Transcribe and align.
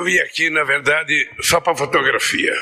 Eu 0.00 0.04
vim 0.04 0.18
aqui, 0.20 0.48
na 0.48 0.64
verdade, 0.64 1.28
só 1.42 1.60
para 1.60 1.76
fotografia. 1.76 2.54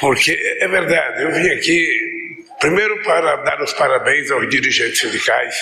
Porque 0.00 0.32
é 0.58 0.66
verdade, 0.66 1.22
eu 1.22 1.32
vim 1.32 1.50
aqui 1.50 2.46
primeiro 2.58 3.02
para 3.02 3.36
dar 3.36 3.60
os 3.60 3.74
parabéns 3.74 4.30
aos 4.30 4.48
dirigentes 4.48 5.00
sindicais 5.00 5.54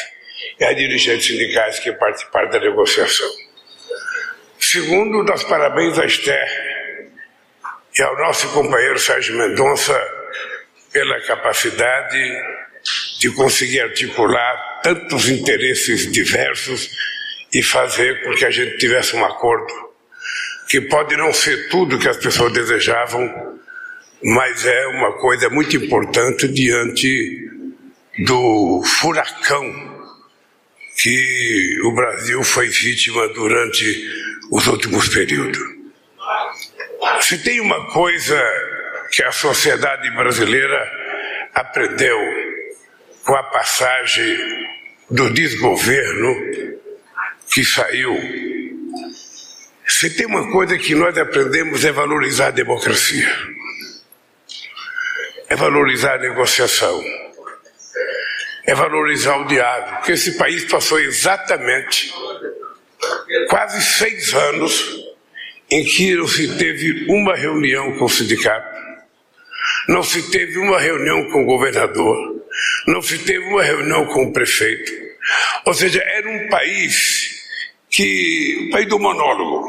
e 0.61 0.65
às 0.65 0.77
dirigentes 0.77 1.27
sindicais 1.27 1.81
que 1.81 1.91
participaram 1.95 2.49
da 2.51 2.61
negociação. 2.61 3.29
Segundo, 4.61 5.25
dar 5.25 5.35
os 5.35 5.43
parabéns 5.43 5.99
à 5.99 6.07
Esther 6.07 7.09
e 7.99 8.03
ao 8.03 8.17
nosso 8.19 8.53
companheiro 8.53 9.01
Sérgio 9.01 9.37
Mendonça 9.37 10.01
pela 10.93 11.21
capacidade 11.23 12.41
de 13.19 13.35
conseguir 13.35 13.81
articular 13.81 14.81
tantos 14.85 15.29
interesses 15.29 16.11
diversos 16.13 16.89
e 17.53 17.63
fazer 17.63 18.23
com 18.23 18.35
que 18.35 18.45
a 18.45 18.51
gente 18.51 18.79
tivesse 18.79 19.15
um 19.15 19.25
acordo 19.25 19.73
que 20.69 20.81
pode 20.81 21.17
não 21.17 21.33
ser 21.33 21.69
tudo 21.69 21.99
que 21.99 22.09
as 22.09 22.17
pessoas 22.17 22.53
desejavam, 22.53 23.59
mas 24.23 24.65
é 24.65 24.87
uma 24.87 25.13
coisa 25.19 25.51
muito 25.51 25.77
importante 25.77 26.49
diante 26.49 27.51
do 28.21 28.83
furacão 28.85 29.93
que 30.97 31.81
o 31.85 31.93
Brasil 31.93 32.43
foi 32.45 32.69
vítima 32.69 33.29
durante 33.29 33.85
os 34.51 34.67
últimos 34.67 35.09
períodos. 35.09 35.61
Se 37.21 37.43
tem 37.43 37.61
uma 37.61 37.93
coisa 37.93 38.41
que 39.11 39.23
a 39.23 39.33
sociedade 39.33 40.11
brasileira 40.13 40.91
aprendeu 41.55 42.19
com 43.25 43.35
a 43.35 43.43
passagem 43.43 44.39
do 45.11 45.31
desgoverno 45.31 46.72
que 47.53 47.63
saiu, 47.65 48.17
se 49.87 50.09
tem 50.11 50.27
uma 50.27 50.51
coisa 50.51 50.79
que 50.79 50.95
nós 50.95 51.17
aprendemos 51.19 51.85
é 51.85 51.93
valorizar 51.93 52.47
a 52.47 52.51
democracia, 52.51 53.31
é 55.49 55.55
valorizar 55.55 56.15
a 56.15 56.19
negociação, 56.19 57.05
é 58.67 58.75
valorizar 58.75 59.37
o 59.37 59.47
diálogo, 59.47 59.97
porque 59.97 60.13
esse 60.13 60.39
país 60.39 60.65
passou 60.65 60.99
exatamente 60.99 62.11
quase 63.51 63.83
seis 63.83 64.33
anos 64.33 65.05
em 65.71 65.85
que 65.85 66.15
não 66.15 66.27
se 66.27 66.57
teve 66.57 67.07
uma 67.11 67.37
reunião 67.37 67.99
com 67.99 68.07
o 68.07 68.09
sindicato, 68.09 68.81
não 69.89 70.03
se 70.03 70.31
teve 70.31 70.59
uma 70.59 70.81
reunião 70.81 71.31
com 71.31 71.43
o 71.43 71.47
governador, 71.47 72.43
não 72.87 73.03
se 73.03 73.19
teve 73.19 73.45
uma 73.45 73.63
reunião 73.63 74.07
com 74.07 74.25
o 74.25 74.33
prefeito. 74.33 74.91
Ou 75.67 75.75
seja, 75.75 76.03
era 76.03 76.29
um 76.29 76.49
país 76.49 77.42
que, 77.93 78.67
o 78.69 78.71
país 78.71 78.89
do 78.89 78.99
monólogo, 78.99 79.69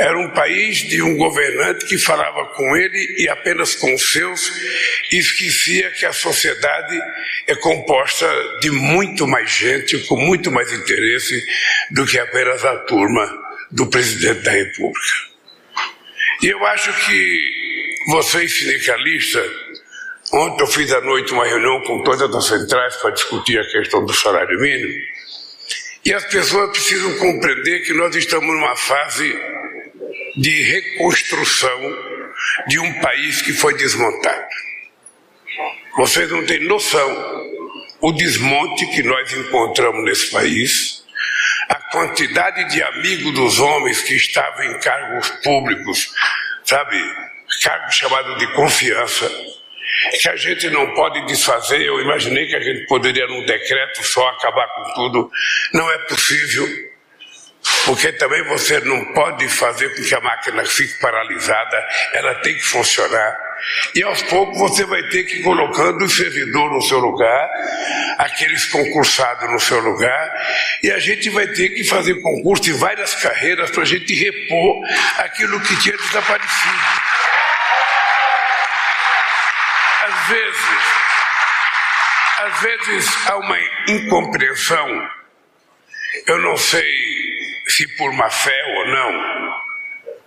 era 0.00 0.18
um 0.18 0.30
país 0.30 0.78
de 0.78 1.02
um 1.02 1.16
governante 1.16 1.84
que 1.84 1.98
falava 1.98 2.46
com 2.54 2.76
ele 2.76 3.22
e 3.22 3.28
apenas 3.28 3.74
com 3.74 3.94
os 3.94 4.12
seus, 4.12 4.50
e 5.12 5.18
esquecia 5.18 5.90
que 5.90 6.06
a 6.06 6.12
sociedade 6.12 6.98
é 7.46 7.54
composta 7.56 8.26
de 8.60 8.70
muito 8.70 9.26
mais 9.26 9.50
gente, 9.50 9.98
com 10.06 10.16
muito 10.16 10.50
mais 10.50 10.72
interesse 10.72 11.44
do 11.90 12.06
que 12.06 12.18
apenas 12.18 12.64
a 12.64 12.76
turma 12.78 13.30
do 13.70 13.86
presidente 13.88 14.40
da 14.40 14.52
República. 14.52 15.30
E 16.42 16.48
eu 16.48 16.66
acho 16.66 16.92
que 17.04 17.60
vocês, 18.08 18.58
sindicalistas, 18.58 19.50
ontem 20.32 20.62
eu 20.62 20.66
fiz 20.66 20.90
à 20.92 21.00
noite 21.02 21.32
uma 21.32 21.44
reunião 21.44 21.82
com 21.82 22.02
todas 22.02 22.34
as 22.34 22.46
centrais 22.46 22.96
para 22.96 23.10
discutir 23.10 23.58
a 23.58 23.70
questão 23.70 24.04
do 24.06 24.14
salário 24.14 24.58
mínimo, 24.58 24.98
e 26.04 26.14
as 26.14 26.24
pessoas 26.26 26.70
precisam 26.70 27.18
compreender 27.18 27.84
que 27.84 27.92
nós 27.92 28.14
estamos 28.16 28.48
numa 28.48 28.76
fase 28.76 29.38
de 30.36 30.62
reconstrução 30.62 31.98
de 32.68 32.78
um 32.78 33.00
país 33.00 33.42
que 33.42 33.52
foi 33.52 33.74
desmontado. 33.76 34.46
Vocês 35.96 36.30
não 36.30 36.44
têm 36.46 36.66
noção 36.66 37.50
o 38.00 38.12
desmonte 38.12 38.86
que 38.86 39.02
nós 39.02 39.30
encontramos 39.32 40.04
nesse 40.04 40.30
país, 40.30 41.04
a 41.68 41.74
quantidade 41.90 42.70
de 42.70 42.82
amigos 42.82 43.34
dos 43.34 43.58
homens 43.58 44.00
que 44.00 44.14
estavam 44.14 44.64
em 44.64 44.78
cargos 44.80 45.28
públicos, 45.42 46.10
sabe, 46.64 46.96
cargos 47.62 47.94
chamados 47.94 48.38
de 48.38 48.46
confiança, 48.54 49.30
que 50.20 50.28
a 50.28 50.36
gente 50.36 50.68
não 50.70 50.94
pode 50.94 51.24
desfazer. 51.26 51.80
Eu 51.82 52.00
imaginei 52.00 52.46
que 52.46 52.56
a 52.56 52.60
gente 52.60 52.86
poderia, 52.86 53.26
num 53.26 53.44
decreto 53.44 54.04
só, 54.04 54.28
acabar 54.28 54.66
com 54.68 54.94
tudo. 54.94 55.30
Não 55.72 55.90
é 55.90 55.98
possível 55.98 56.90
porque 57.84 58.12
também 58.12 58.42
você 58.44 58.80
não 58.80 59.04
pode 59.12 59.48
fazer 59.48 59.94
com 59.94 60.02
que 60.02 60.14
a 60.14 60.20
máquina 60.20 60.64
fique 60.64 60.98
paralisada, 61.00 61.88
ela 62.14 62.34
tem 62.36 62.54
que 62.54 62.62
funcionar. 62.62 63.36
E 63.94 64.02
aos 64.02 64.22
poucos 64.22 64.58
você 64.58 64.84
vai 64.84 65.02
ter 65.08 65.24
que 65.24 65.36
ir 65.36 65.42
colocando 65.42 66.04
o 66.04 66.08
servidor 66.08 66.72
no 66.72 66.80
seu 66.82 66.98
lugar, 66.98 67.50
aqueles 68.18 68.66
concursados 68.66 69.50
no 69.50 69.60
seu 69.60 69.80
lugar, 69.80 70.32
e 70.82 70.90
a 70.90 70.98
gente 70.98 71.28
vai 71.30 71.46
ter 71.48 71.70
que 71.70 71.84
fazer 71.84 72.14
concurso 72.22 72.70
em 72.70 72.74
várias 72.74 73.14
carreiras 73.14 73.70
para 73.70 73.82
a 73.82 73.86
gente 73.86 74.14
repor 74.14 74.82
aquilo 75.18 75.60
que 75.60 75.76
tinha 75.80 75.96
desaparecido. 75.96 77.09
Vezes, 80.30 80.64
às 82.38 82.60
vezes 82.60 83.26
há 83.26 83.36
uma 83.36 83.58
incompreensão, 83.88 85.08
eu 86.26 86.38
não 86.38 86.56
sei 86.56 86.88
se 87.66 87.86
por 87.96 88.12
má 88.12 88.30
fé 88.30 88.64
ou 88.76 88.86
não, 88.88 89.60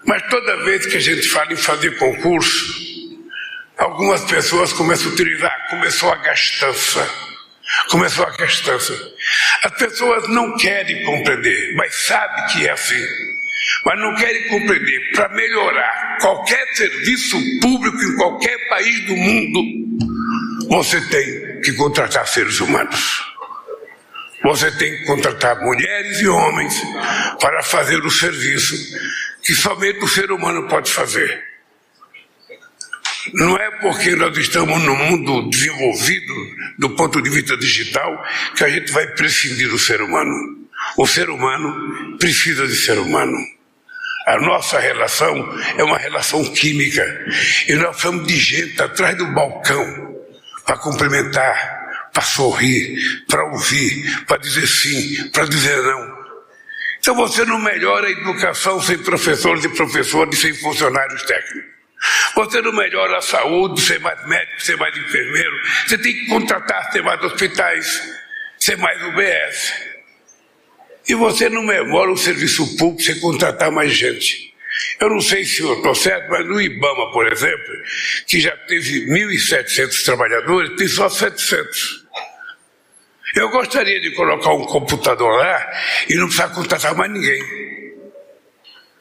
mas 0.05 0.21
toda 0.29 0.63
vez 0.65 0.85
que 0.85 0.97
a 0.97 0.99
gente 0.99 1.27
fala 1.29 1.53
em 1.53 1.57
fazer 1.57 1.97
concurso, 1.97 2.83
algumas 3.77 4.21
pessoas 4.25 4.73
começam 4.73 5.09
a 5.09 5.13
utilizar, 5.13 5.67
começou 5.69 6.11
a 6.11 6.15
gastança. 6.17 7.09
Começou 7.89 8.25
a 8.25 8.29
gastança. 8.31 8.93
As 9.63 9.71
pessoas 9.77 10.27
não 10.27 10.57
querem 10.57 11.03
compreender, 11.05 11.73
mas 11.75 11.95
sabem 11.95 12.45
que 12.47 12.67
é 12.67 12.71
assim. 12.71 13.32
Mas 13.85 13.99
não 13.99 14.15
querem 14.15 14.47
compreender. 14.47 15.11
Para 15.13 15.29
melhorar 15.29 16.17
qualquer 16.19 16.65
serviço 16.75 17.37
público 17.61 18.01
em 18.01 18.15
qualquer 18.15 18.69
país 18.69 19.05
do 19.05 19.15
mundo, 19.15 20.67
você 20.69 20.99
tem 21.09 21.61
que 21.61 21.73
contratar 21.73 22.27
seres 22.27 22.59
humanos. 22.59 23.33
Você 24.43 24.69
tem 24.71 24.97
que 24.97 25.05
contratar 25.05 25.61
mulheres 25.61 26.19
e 26.19 26.27
homens 26.27 26.81
para 27.39 27.63
fazer 27.63 28.03
o 28.03 28.11
serviço 28.11 28.75
que 29.41 29.53
somente 29.53 30.03
o 30.03 30.07
ser 30.07 30.31
humano 30.31 30.67
pode 30.67 30.91
fazer. 30.91 31.53
Não 33.33 33.55
é 33.55 33.71
porque 33.79 34.15
nós 34.15 34.37
estamos 34.37 34.81
no 34.83 34.95
mundo 34.95 35.49
desenvolvido 35.49 36.33
do 36.77 36.89
ponto 36.89 37.21
de 37.21 37.29
vista 37.29 37.55
digital 37.55 38.21
que 38.55 38.65
a 38.65 38.69
gente 38.69 38.91
vai 38.91 39.07
prescindir 39.07 39.69
do 39.69 39.79
ser 39.79 40.01
humano. 40.01 40.33
O 40.97 41.07
ser 41.07 41.29
humano 41.29 42.02
precisa 42.23 42.65
de 42.65 42.75
ser 42.77 42.97
humano. 42.97 43.37
A 44.25 44.37
nossa 44.39 44.79
relação 44.79 45.59
é 45.77 45.83
uma 45.83 45.97
relação 45.97 46.41
química 46.53 47.03
e 47.67 47.73
nós 47.73 47.97
somos 47.97 48.25
de 48.25 48.37
gente 48.37 48.81
atrás 48.81 49.17
do 49.17 49.27
balcão 49.33 50.23
para 50.65 50.77
cumprimentar, 50.77 52.07
para 52.13 52.23
sorrir, 52.23 53.25
para 53.27 53.43
ouvir, 53.51 54.23
para 54.25 54.37
dizer 54.37 54.65
sim, 54.65 55.29
para 55.31 55.43
dizer 55.43 55.75
não. 55.81 56.23
Então 56.99 57.13
você 57.13 57.43
não 57.43 57.59
melhora 57.59 58.07
a 58.07 58.11
educação 58.11 58.81
sem 58.81 58.97
professores 58.99 59.65
e 59.65 59.69
professores, 59.69 60.39
sem 60.39 60.53
funcionários 60.53 61.23
técnicos. 61.23 61.73
Você 62.35 62.61
não 62.61 62.71
melhora 62.71 63.17
a 63.17 63.21
saúde 63.21 63.81
sem 63.81 63.99
mais 63.99 64.25
médicos, 64.25 64.65
sem 64.65 64.77
mais 64.77 64.95
enfermeiro. 64.95 65.55
Você 65.85 65.97
tem 65.97 66.13
que 66.13 66.27
contratar, 66.27 66.89
ter 66.89 67.03
mais 67.03 67.21
hospitais, 67.21 68.01
ser 68.57 68.77
mais 68.77 69.03
UBS. 69.03 69.92
E 71.07 71.15
você 71.15 71.49
não 71.49 71.63
melhora 71.63 72.11
o 72.11 72.17
serviço 72.17 72.77
público 72.77 73.01
sem 73.03 73.19
contratar 73.19 73.71
mais 73.71 73.91
gente. 73.91 74.53
Eu 74.99 75.09
não 75.09 75.21
sei 75.21 75.45
se 75.45 75.61
eu 75.61 75.73
estou 75.73 75.93
certo, 75.93 76.29
mas 76.29 76.45
no 76.45 76.59
IBAMA, 76.59 77.11
por 77.11 77.31
exemplo, 77.31 77.73
que 78.27 78.39
já 78.39 78.55
teve 78.67 79.05
1.700 79.07 80.03
trabalhadores, 80.03 80.75
tem 80.77 80.87
só 80.87 81.09
700. 81.09 82.03
Eu 83.35 83.49
gostaria 83.49 83.99
de 83.99 84.11
colocar 84.11 84.53
um 84.53 84.65
computador 84.65 85.37
lá 85.37 85.73
e 86.07 86.15
não 86.15 86.25
precisar 86.25 86.49
contratar 86.49 86.95
mais 86.95 87.11
ninguém. 87.11 87.63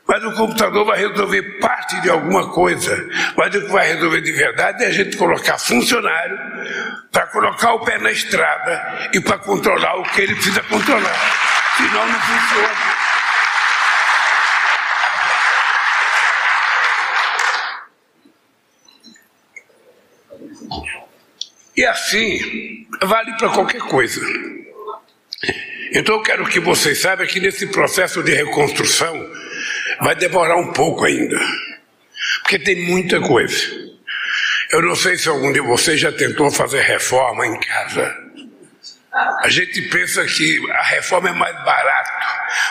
Mas 0.08 0.24
o 0.24 0.32
computador 0.32 0.84
vai 0.84 0.98
resolver 0.98 1.42
parte 1.58 2.00
de 2.00 2.10
alguma 2.10 2.50
coisa. 2.50 3.08
Mas 3.36 3.54
o 3.54 3.60
que 3.60 3.72
vai 3.72 3.88
resolver 3.94 4.20
de 4.20 4.32
verdade 4.32 4.84
é 4.84 4.88
a 4.88 4.90
gente 4.90 5.16
colocar 5.16 5.58
funcionário 5.58 6.38
para 7.10 7.26
colocar 7.28 7.74
o 7.74 7.84
pé 7.84 7.98
na 7.98 8.10
estrada 8.10 9.10
e 9.12 9.20
para 9.20 9.38
controlar 9.38 9.96
o 10.00 10.02
que 10.02 10.22
ele 10.22 10.34
precisa 10.34 10.62
controlar. 10.64 11.61
Senão 11.76 12.06
não 12.06 12.20
funciona. 12.20 13.02
E 21.76 21.84
assim, 21.86 22.86
vale 23.02 23.36
para 23.38 23.48
qualquer 23.48 23.80
coisa. 23.80 24.20
Então 25.94 26.16
eu 26.16 26.22
quero 26.22 26.46
que 26.46 26.60
vocês 26.60 27.00
saibam 27.00 27.26
que 27.26 27.40
nesse 27.40 27.66
processo 27.66 28.22
de 28.22 28.32
reconstrução 28.34 29.30
vai 30.00 30.14
demorar 30.14 30.56
um 30.56 30.72
pouco 30.72 31.04
ainda, 31.04 31.38
porque 32.42 32.58
tem 32.58 32.86
muita 32.86 33.20
coisa. 33.20 33.56
Eu 34.70 34.82
não 34.82 34.94
sei 34.94 35.16
se 35.16 35.28
algum 35.28 35.52
de 35.52 35.60
vocês 35.60 36.00
já 36.00 36.10
tentou 36.12 36.50
fazer 36.50 36.80
reforma 36.80 37.46
em 37.46 37.58
casa. 37.60 38.21
A 39.14 39.48
gente 39.48 39.82
pensa 39.82 40.24
que 40.24 40.58
a 40.70 40.82
reforma 40.84 41.28
é 41.28 41.32
mais 41.32 41.54
barato. 41.64 42.10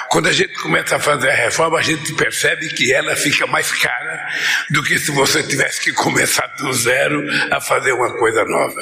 Quando 0.10 0.28
a 0.28 0.32
gente 0.32 0.54
começa 0.56 0.96
a 0.96 1.00
fazer 1.00 1.30
a 1.30 1.36
reforma, 1.36 1.78
a 1.78 1.82
gente 1.84 2.14
percebe 2.14 2.70
que 2.70 2.92
ela 2.92 3.16
fica 3.16 3.46
mais 3.46 3.72
cara 3.72 4.28
do 4.72 4.82
que 4.82 4.98
se 4.98 5.12
você 5.12 5.44
tivesse 5.44 5.82
que 5.82 5.94
começar 5.94 6.48
do 6.58 6.74
zero 6.74 7.24
a 7.52 7.62
fazer 7.62 7.92
uma 7.92 8.18
coisa 8.18 8.44
nova. 8.46 8.82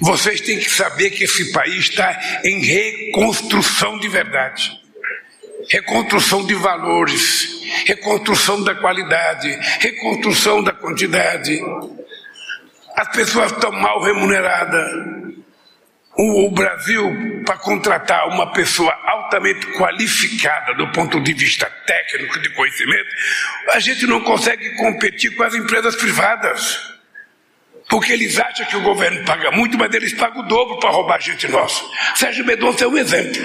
Vocês 0.00 0.40
têm 0.40 0.60
que 0.60 0.70
saber 0.70 1.10
que 1.10 1.24
esse 1.24 1.52
país 1.52 1.88
está 1.88 2.40
em 2.44 2.60
reconstrução 2.60 3.98
de 3.98 4.08
verdade 4.08 4.80
reconstrução 5.68 6.44
de 6.46 6.54
valores, 6.54 7.62
reconstrução 7.86 8.64
da 8.64 8.74
qualidade, 8.74 9.48
reconstrução 9.78 10.64
da 10.64 10.72
quantidade. 10.72 11.60
As 12.96 13.08
pessoas 13.08 13.52
estão 13.52 13.70
mal 13.70 14.02
remuneradas. 14.02 15.19
O, 16.22 16.50
Brasil, 16.50 17.42
para 17.46 17.56
contratar 17.56 18.28
uma 18.28 18.52
pessoa 18.52 18.92
altamente 19.06 19.66
qualificada 19.68 20.74
do 20.74 20.86
ponto 20.88 21.18
de 21.18 21.32
vista 21.32 21.64
técnico, 21.86 22.38
de 22.40 22.50
conhecimento, 22.50 23.08
a 23.72 23.78
gente 23.78 24.06
não 24.06 24.20
consegue 24.20 24.76
competir 24.76 25.34
com 25.34 25.44
as 25.44 25.54
empresas 25.54 25.96
privadas. 25.96 26.92
Porque 27.88 28.12
eles 28.12 28.38
acham 28.38 28.66
que 28.66 28.76
o 28.76 28.82
governo 28.82 29.24
paga 29.24 29.50
muito, 29.50 29.78
mas 29.78 29.94
eles 29.94 30.12
pagam 30.12 30.42
o 30.42 30.46
dobro 30.46 30.78
para 30.78 30.90
roubar 30.90 31.18
gente 31.22 31.48
nossa. 31.48 31.82
Sérgio 32.14 32.44
Mendonça 32.44 32.84
é 32.84 32.88
um 32.88 32.98
exemplo. 32.98 33.42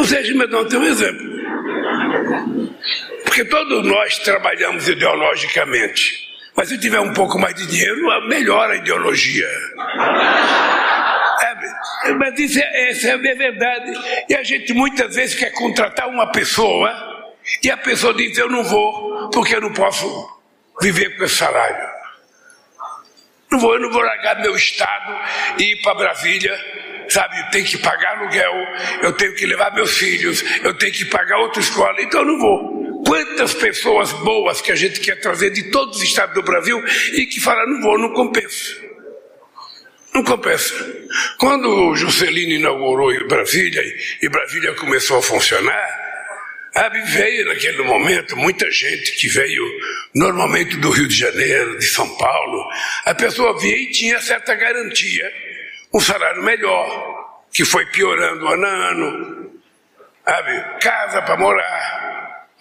O 0.00 0.04
Sérgio 0.04 0.38
Mendonça 0.38 0.74
é 0.74 0.78
um 0.78 0.84
exemplo. 0.84 1.34
Porque 3.24 3.44
todos 3.44 3.86
nós 3.86 4.18
trabalhamos 4.20 4.88
ideologicamente. 4.88 6.33
Mas 6.56 6.68
se 6.68 6.78
tiver 6.78 7.00
um 7.00 7.12
pouco 7.12 7.38
mais 7.38 7.54
de 7.54 7.66
dinheiro, 7.66 7.96
melhora 8.28 8.74
a 8.74 8.76
ideologia. 8.76 9.48
É, 12.04 12.12
mas 12.12 12.38
isso 12.38 12.60
é, 12.60 12.90
isso 12.90 13.08
é 13.08 13.16
verdade. 13.18 13.92
E 14.28 14.34
a 14.34 14.42
gente 14.42 14.72
muitas 14.72 15.14
vezes 15.14 15.34
quer 15.34 15.50
contratar 15.52 16.08
uma 16.08 16.30
pessoa 16.30 16.90
e 17.62 17.70
a 17.70 17.76
pessoa 17.76 18.14
diz: 18.14 18.38
Eu 18.38 18.48
não 18.48 18.62
vou, 18.62 19.30
porque 19.30 19.56
eu 19.56 19.60
não 19.60 19.72
posso 19.72 20.06
viver 20.80 21.16
com 21.16 21.24
esse 21.24 21.36
salário. 21.36 21.94
Não 23.50 23.58
vou, 23.58 23.74
eu 23.74 23.80
não 23.80 23.90
vou 23.90 24.02
largar 24.02 24.40
meu 24.40 24.54
estado 24.54 25.16
e 25.58 25.72
ir 25.72 25.82
para 25.82 25.94
Brasília 25.94 26.84
sabe, 27.08 27.50
tem 27.50 27.62
que 27.64 27.78
pagar 27.78 28.18
aluguel, 28.18 28.52
eu 29.02 29.12
tenho 29.12 29.34
que 29.34 29.46
levar 29.46 29.72
meus 29.74 29.96
filhos, 29.96 30.42
eu 30.62 30.74
tenho 30.74 30.92
que 30.92 31.04
pagar 31.04 31.38
outra 31.38 31.60
escola, 31.60 32.00
então 32.00 32.20
eu 32.20 32.26
não 32.26 32.38
vou. 32.38 32.83
Quantas 33.06 33.54
pessoas 33.54 34.12
boas 34.12 34.60
que 34.60 34.72
a 34.72 34.76
gente 34.76 35.00
quer 35.00 35.20
trazer 35.20 35.50
de 35.50 35.70
todos 35.70 35.98
os 35.98 36.02
estados 36.02 36.34
do 36.34 36.42
Brasil 36.42 36.82
e 37.12 37.26
que 37.26 37.40
falam, 37.40 37.66
não 37.68 37.82
vou, 37.82 37.98
não 37.98 38.12
compensa. 38.12 38.84
Não 40.14 40.22
compensa. 40.22 40.74
Quando 41.38 41.68
o 41.68 41.96
Juscelino 41.96 42.52
inaugurou 42.52 43.12
Brasília 43.26 43.82
e 44.22 44.28
Brasília 44.28 44.72
começou 44.74 45.18
a 45.18 45.22
funcionar, 45.22 46.04
veio 47.06 47.46
naquele 47.46 47.82
momento 47.82 48.36
muita 48.36 48.70
gente 48.70 49.12
que 49.12 49.28
veio 49.28 49.62
normalmente 50.14 50.76
do 50.76 50.90
Rio 50.90 51.06
de 51.06 51.16
Janeiro, 51.16 51.78
de 51.78 51.86
São 51.86 52.08
Paulo. 52.16 52.68
A 53.04 53.14
pessoa 53.14 53.58
vinha 53.58 53.76
e 53.76 53.90
tinha 53.90 54.20
certa 54.20 54.54
garantia, 54.54 55.32
um 55.92 56.00
salário 56.00 56.42
melhor, 56.42 57.42
que 57.52 57.64
foi 57.64 57.86
piorando 57.86 58.46
ano 58.48 58.66
a 58.66 58.90
ano. 58.90 59.44
Casa 60.80 61.22
para 61.22 61.36
morar, 61.36 62.13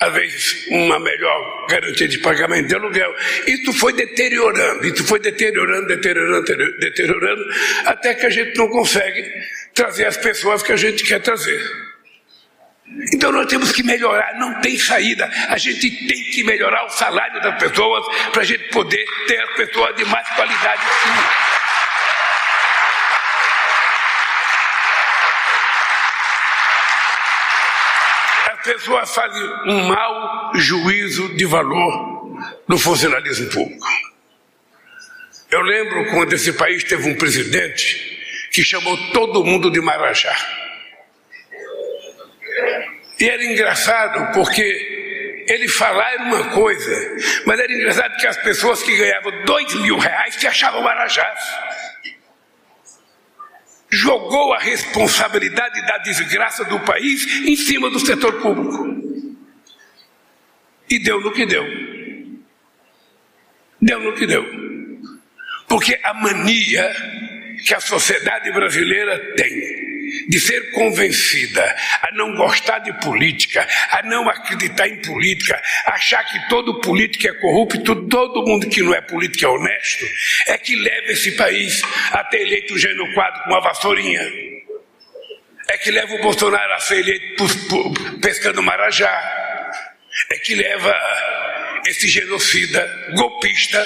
às 0.03 0.13
vezes 0.13 0.67
uma 0.69 0.99
melhor 0.99 1.67
garantia 1.67 2.07
de 2.07 2.19
pagamento 2.19 2.67
de 2.67 2.75
aluguel. 2.75 3.13
Isso 3.47 3.73
foi 3.73 3.93
deteriorando, 3.93 4.85
isso 4.85 5.03
foi 5.05 5.19
deteriorando, 5.19 5.87
deteriorando, 5.87 6.45
deteriorando, 6.79 7.43
até 7.85 8.13
que 8.13 8.25
a 8.25 8.29
gente 8.29 8.57
não 8.57 8.67
consegue 8.67 9.31
trazer 9.73 10.05
as 10.05 10.17
pessoas 10.17 10.61
que 10.61 10.71
a 10.71 10.75
gente 10.75 11.03
quer 11.03 11.21
trazer. 11.21 11.61
Então 13.13 13.31
nós 13.31 13.47
temos 13.47 13.71
que 13.71 13.81
melhorar, 13.81 14.37
não 14.37 14.59
tem 14.61 14.77
saída. 14.77 15.29
A 15.47 15.57
gente 15.57 15.89
tem 16.05 16.23
que 16.31 16.43
melhorar 16.43 16.85
o 16.85 16.89
salário 16.89 17.41
das 17.41 17.57
pessoas 17.57 18.05
para 18.31 18.41
a 18.41 18.45
gente 18.45 18.69
poder 18.69 19.05
ter 19.27 19.39
as 19.39 19.55
pessoas 19.55 19.95
de 19.95 20.05
mais 20.05 20.27
qualidade 20.29 20.81
sim. 20.81 21.52
Pessoas 28.63 29.13
fazem 29.13 29.43
um 29.67 29.87
mau 29.87 30.51
juízo 30.55 31.35
de 31.35 31.45
valor 31.45 32.37
no 32.67 32.77
funcionalismo 32.77 33.49
público. 33.49 33.87
Eu 35.51 35.61
lembro 35.61 36.11
quando 36.11 36.33
esse 36.33 36.53
país 36.53 36.83
teve 36.83 37.09
um 37.09 37.15
presidente 37.15 38.47
que 38.51 38.63
chamou 38.63 38.97
todo 39.11 39.43
mundo 39.43 39.69
de 39.69 39.79
Marajá. 39.81 40.35
E 43.19 43.29
era 43.29 43.43
engraçado 43.43 44.33
porque 44.33 45.45
ele 45.47 45.67
falar 45.67 46.13
era 46.13 46.23
uma 46.23 46.49
coisa, 46.49 47.17
mas 47.45 47.59
era 47.59 47.71
engraçado 47.71 48.17
que 48.17 48.27
as 48.27 48.37
pessoas 48.37 48.81
que 48.81 48.95
ganhavam 48.95 49.43
dois 49.45 49.73
mil 49.75 49.97
reais 49.97 50.35
se 50.35 50.47
achavam 50.47 50.81
Marajás 50.81 51.39
jogou 53.93 54.53
a 54.53 54.59
responsabilidade 54.59 55.81
da 55.85 55.97
desgraça 55.99 56.65
do 56.65 56.79
país 56.81 57.25
em 57.45 57.55
cima 57.55 57.89
do 57.89 57.99
setor 57.99 58.41
público. 58.41 58.93
E 60.89 60.99
deu 60.99 61.21
no 61.21 61.31
que 61.31 61.45
deu. 61.45 61.63
Deu 63.81 63.99
no 63.99 64.13
que 64.13 64.25
deu. 64.25 64.45
Porque 65.67 65.99
a 66.03 66.13
mania 66.13 66.93
que 67.65 67.73
a 67.73 67.79
sociedade 67.79 68.51
brasileira 68.51 69.17
tem 69.35 69.82
de 70.27 70.39
ser 70.39 70.71
convencida 70.71 71.63
a 72.01 72.11
não 72.13 72.35
gostar 72.35 72.79
de 72.79 72.93
política, 72.99 73.67
a 73.91 74.03
não 74.03 74.29
acreditar 74.29 74.87
em 74.87 75.01
política, 75.01 75.61
achar 75.85 76.23
que 76.25 76.47
todo 76.49 76.79
político 76.81 77.27
é 77.27 77.33
corrupto, 77.33 78.07
todo 78.07 78.45
mundo 78.45 78.67
que 78.69 78.81
não 78.81 78.93
é 78.93 79.01
político 79.01 79.45
é 79.45 79.47
honesto, 79.47 80.05
é 80.47 80.57
que 80.57 80.75
leva 80.75 81.11
esse 81.11 81.31
país 81.33 81.81
a 82.11 82.23
ter 82.23 82.41
eleito 82.41 82.73
o 82.73 82.79
Gênio 82.79 83.13
Quadro 83.13 83.43
com 83.43 83.49
uma 83.49 83.61
vassourinha. 83.61 84.21
É 85.69 85.77
que 85.77 85.91
leva 85.91 86.13
o 86.13 86.21
Bolsonaro 86.21 86.73
a 86.73 86.79
ser 86.79 86.99
eleito 86.99 87.45
pescando 88.21 88.61
marajá. 88.61 89.11
É 90.31 90.37
que 90.39 90.53
leva 90.53 90.93
esse 91.87 92.07
genocida 92.07 93.13
golpista 93.15 93.83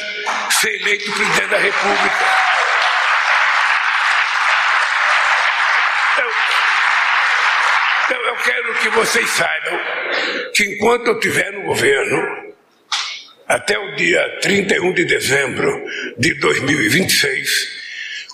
ser 0.51 0.75
eleito 0.81 1.11
presidente 1.11 1.49
da 1.49 1.57
República. 1.57 2.47
quero 8.47 8.73
que 8.89 8.95
vocês 8.95 9.29
saibam 9.29 9.79
que 10.53 10.63
enquanto 10.63 11.07
eu 11.07 11.13
estiver 11.15 11.51
no 11.51 11.63
governo, 11.63 12.53
até 13.47 13.77
o 13.77 13.95
dia 13.95 14.39
31 14.41 14.93
de 14.93 15.05
dezembro 15.05 15.85
de 16.17 16.33
2026, 16.35 17.77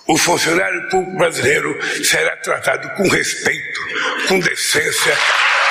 o 0.08 0.18
funcionário 0.18 0.90
público 0.90 1.18
brasileiro 1.18 1.80
será 2.04 2.36
tratado 2.38 2.90
com 2.96 3.08
respeito, 3.10 3.80
com 4.28 4.40
decência, 4.40 5.18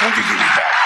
com 0.00 0.10
dignidade. 0.10 0.82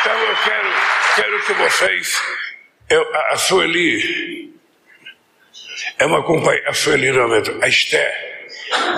Então 0.00 0.18
eu 0.18 0.36
quero, 0.44 0.68
quero 1.16 1.42
que 1.44 1.52
vocês, 1.54 2.22
eu, 2.88 3.16
a 3.30 3.36
Sueli 3.36 4.39
é 6.00 6.06
uma 6.06 6.22
companhia, 6.22 6.62
a 6.66 6.72
Sueli 6.72 7.08
a 7.62 7.68
Esther 7.68 8.30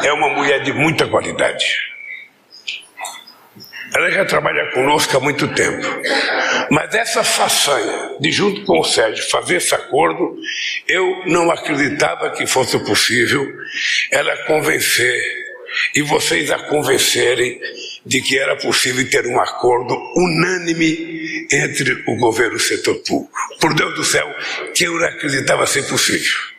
é 0.04 0.12
uma 0.12 0.28
mulher 0.30 0.62
de 0.62 0.72
muita 0.72 1.06
qualidade. 1.08 1.64
Ela 3.94 4.10
já 4.10 4.24
trabalha 4.24 4.70
conosco 4.70 5.16
há 5.16 5.20
muito 5.20 5.48
tempo. 5.48 5.86
Mas 6.70 6.94
essa 6.94 7.22
façanha 7.22 8.16
de, 8.20 8.30
junto 8.32 8.64
com 8.64 8.80
o 8.80 8.84
Sérgio, 8.84 9.28
fazer 9.28 9.56
esse 9.56 9.74
acordo, 9.74 10.36
eu 10.88 11.24
não 11.26 11.50
acreditava 11.50 12.30
que 12.30 12.46
fosse 12.46 12.78
possível 12.84 13.46
ela 14.10 14.34
convencer 14.46 15.20
e 15.94 16.02
vocês 16.02 16.50
a 16.50 16.58
convencerem 16.58 17.60
de 18.06 18.20
que 18.22 18.38
era 18.38 18.56
possível 18.56 19.08
ter 19.10 19.26
um 19.26 19.40
acordo 19.40 19.94
unânime 20.16 21.46
entre 21.50 22.02
o 22.06 22.16
governo 22.16 22.54
e 22.54 22.56
o 22.56 22.60
setor 22.60 22.94
público. 23.06 23.32
Por 23.60 23.74
Deus 23.74 23.94
do 23.94 24.04
céu, 24.04 24.28
que 24.74 24.84
eu 24.84 24.92
não 24.98 25.06
acreditava 25.06 25.66
ser 25.66 25.82
possível. 25.86 26.51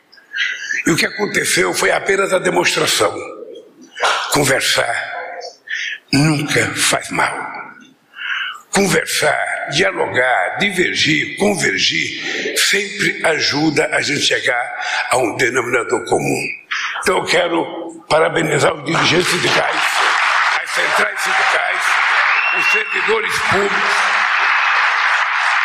E 0.85 0.91
o 0.91 0.95
que 0.95 1.05
aconteceu 1.05 1.73
foi 1.73 1.91
apenas 1.91 2.33
a 2.33 2.39
demonstração. 2.39 3.13
Conversar 4.33 5.13
nunca 6.11 6.73
faz 6.75 7.09
mal. 7.09 7.35
Conversar 8.71 9.53
dialogar, 9.71 10.57
divergir, 10.59 11.37
convergir, 11.37 12.57
sempre 12.57 13.25
ajuda 13.25 13.87
a 13.93 14.01
gente 14.01 14.21
chegar 14.21 15.07
a 15.09 15.17
um 15.17 15.35
denominador 15.37 16.03
comum. 16.05 16.47
Então 17.01 17.17
eu 17.17 17.25
quero 17.25 18.03
parabenizar 18.09 18.73
os 18.73 18.83
dirigentes 18.83 19.27
sindicais, 19.27 19.81
as 20.63 20.69
centrais 20.71 21.21
sindicais, 21.21 21.81
os 22.57 22.71
servidores 22.71 23.39
públicos, 23.39 23.93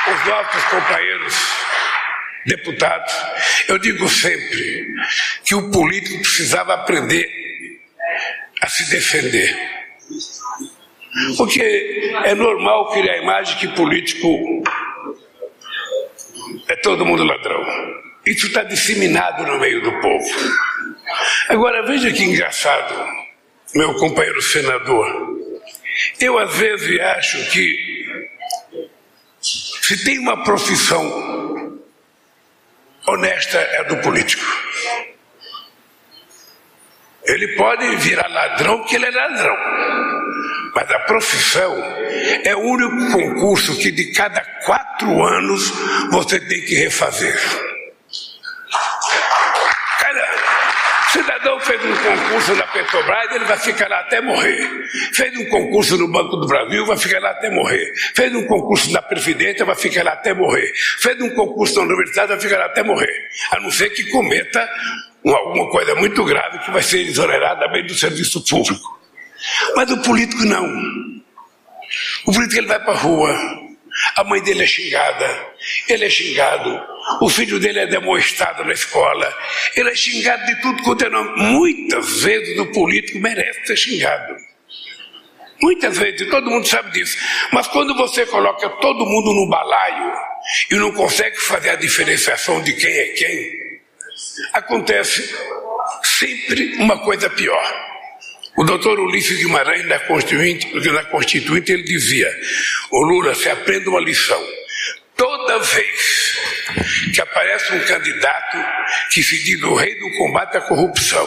os 0.06 0.26
nossos 0.26 0.64
companheiros 0.64 1.58
deputados. 2.49 3.14
Eu 3.69 3.78
digo 3.78 4.09
sempre 4.09 4.87
que 5.45 5.55
o 5.55 5.71
político 5.71 6.19
precisava 6.21 6.75
aprender 6.75 7.28
a 8.61 8.69
se 8.69 8.90
defender. 8.90 9.57
Porque 11.37 12.12
é 12.25 12.35
normal 12.35 12.93
criar 12.93 13.14
a 13.14 13.23
imagem 13.23 13.59
que 13.59 13.69
político 13.69 14.62
é 16.69 16.76
todo 16.76 17.05
mundo 17.05 17.25
ladrão. 17.25 17.64
Isso 18.26 18.47
está 18.47 18.62
disseminado 18.62 19.47
no 19.47 19.59
meio 19.59 19.81
do 19.83 19.93
povo. 20.00 20.26
Agora 21.49 21.87
veja 21.87 22.12
que 22.12 22.23
engraçado, 22.23 22.95
meu 23.75 23.95
companheiro 23.95 24.40
senador. 24.43 25.38
Eu 26.21 26.38
às 26.38 26.55
vezes 26.57 27.00
acho 27.00 27.50
que 27.50 27.88
se 29.40 30.05
tem 30.05 30.19
uma 30.19 30.45
profissão 30.45 31.58
honesta 33.11 33.59
é 33.59 33.85
do 33.85 33.97
político. 33.99 34.45
Ele 37.25 37.49
pode 37.57 37.97
virar 37.97 38.29
ladrão 38.29 38.79
porque 38.79 38.97
ele 38.97 39.07
é 39.07 39.11
ladrão. 39.11 39.57
Mas 40.75 40.91
a 40.91 40.99
profissão 41.00 41.75
é 42.45 42.55
o 42.55 42.61
único 42.61 43.12
concurso 43.12 43.77
que 43.79 43.91
de 43.91 44.12
cada 44.12 44.41
quatro 44.65 45.23
anos 45.25 45.71
você 46.11 46.41
tem 46.41 46.61
que 46.62 46.75
refazer. 46.75 47.67
Concurso 52.09 52.55
na 52.55 52.67
Petrobras, 52.67 53.33
ele 53.33 53.45
vai 53.45 53.59
ficar 53.59 53.88
lá 53.88 54.00
até 54.00 54.21
morrer. 54.21 54.88
Fez 55.12 55.37
um 55.37 55.45
concurso 55.47 55.97
no 55.99 56.09
Banco 56.09 56.37
do 56.37 56.47
Brasil, 56.47 56.87
vai 56.87 56.97
ficar 56.97 57.21
lá 57.21 57.31
até 57.31 57.50
morrer. 57.50 57.93
Fez 58.15 58.35
um 58.35 58.47
concurso 58.47 58.91
na 58.93 59.03
Previdência, 59.03 59.65
vai 59.65 59.77
ficar 59.77 60.05
lá 60.05 60.12
até 60.12 60.33
morrer. 60.33 60.73
Fez 61.00 61.21
um 61.21 61.31
concurso 61.35 61.77
na 61.77 61.87
Universidade, 61.87 62.29
vai 62.29 62.41
ficar 62.41 62.59
lá 62.59 62.67
até 62.67 62.83
morrer. 62.83 63.29
A 63.50 63.61
não 63.61 63.71
ser 63.71 63.91
que 63.91 64.05
cometa 64.11 64.69
alguma 65.25 65.71
coisa 65.71 65.95
muito 65.97 66.25
grave 66.25 66.59
que 66.61 66.71
vai 66.71 66.83
ser 66.83 67.00
exonerada 67.00 67.69
bem 67.69 67.85
do 67.85 67.95
serviço 67.95 68.43
público. 68.45 68.99
Mas 69.77 69.91
o 69.91 70.03
político 70.03 70.45
não. 70.45 70.65
O 72.27 72.33
político 72.33 72.61
ele 72.61 72.67
vai 72.67 72.83
para 72.83 72.93
a 72.93 72.97
rua, 72.97 73.35
a 74.17 74.25
mãe 74.25 74.43
dele 74.43 74.62
é 74.62 74.67
xingada, 74.67 75.47
ele 75.88 76.05
é 76.05 76.11
xingado, 76.11 76.81
o 77.21 77.29
filho 77.29 77.59
dele 77.59 77.81
é 77.81 77.87
demonstrado 77.87 78.65
na 78.65 78.73
escola, 78.73 79.37
ele 79.75 79.91
é 79.91 79.95
xingado 79.95 80.45
de 80.47 80.61
tudo 80.61 80.83
quanto 80.83 81.05
é 81.05 81.09
nome. 81.09 81.31
Muitas 81.37 82.23
vezes 82.23 82.59
o 82.59 82.67
político 82.67 83.19
merece 83.19 83.67
ser 83.67 83.77
xingado. 83.77 84.37
Muitas 85.61 85.99
vezes, 85.99 86.29
todo 86.31 86.50
mundo 86.50 86.69
sabe 86.69 86.93
disso. 86.93 87.17
Mas 87.53 87.67
quando 87.67 87.95
você 87.97 88.25
coloca 88.27 88.69
todo 88.81 89.05
mundo 89.05 89.33
no 89.33 89.49
balaio 89.49 90.12
e 90.71 90.77
não 90.77 90.93
consegue 90.93 91.37
fazer 91.37 91.71
a 91.71 91.77
diferenciação 91.77 92.62
de 92.62 92.73
quem 92.75 92.91
é 92.91 93.09
quem, 93.09 93.81
acontece 94.53 95.35
sempre 96.03 96.77
uma 96.77 96.99
coisa 96.99 97.29
pior. 97.31 97.88
O 98.57 98.65
doutor 98.65 98.99
Ulisses 98.99 99.38
Guimarães, 99.38 99.87
na 99.87 99.99
Constituinte, 100.00 100.73
na 100.91 101.05
Constituinte, 101.05 101.73
ele 101.73 101.85
dizia: 101.85 102.29
O 102.91 103.03
Lula, 103.03 103.35
se 103.35 103.49
aprenda 103.49 103.91
uma 103.91 104.00
lição. 104.00 104.43
Toda 105.17 105.59
vez 105.59 106.27
que 107.11 107.21
aparece 107.21 107.75
um 107.75 107.81
candidato 107.81 108.59
que 109.12 109.23
se 109.23 109.43
diz 109.43 109.62
o 109.62 109.75
rei 109.75 109.99
do 109.99 110.17
combate 110.17 110.57
à 110.57 110.61
corrupção, 110.61 111.27